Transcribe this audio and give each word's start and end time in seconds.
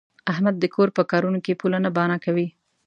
احمد 0.31 0.55
د 0.59 0.65
کور 0.73 0.89
په 0.97 1.03
کارونو 1.11 1.39
کې 1.45 1.57
پوله 1.59 1.77
نه 1.85 1.89
بانه 1.95 2.17
کوي. 2.25 2.47